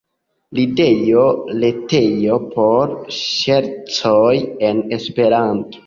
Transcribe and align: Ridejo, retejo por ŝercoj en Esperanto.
Ridejo, 0.59 1.25
retejo 1.65 2.39
por 2.55 2.97
ŝercoj 3.21 4.35
en 4.73 4.87
Esperanto. 5.03 5.77